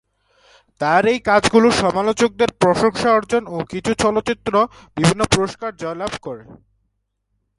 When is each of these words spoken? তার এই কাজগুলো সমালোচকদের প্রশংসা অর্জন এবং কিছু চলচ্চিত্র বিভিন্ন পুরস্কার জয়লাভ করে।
তার 0.81 1.03
এই 1.05 1.19
কাজগুলো 1.19 1.67
সমালোচকদের 1.81 2.49
প্রশংসা 2.59 3.09
অর্জন 3.11 3.41
এবং 3.47 3.61
কিছু 3.69 3.91
চলচ্চিত্র 3.93 4.53
বিভিন্ন 4.97 5.21
পুরস্কার 5.35 5.71
জয়লাভ 5.75 6.13
করে। 6.21 6.43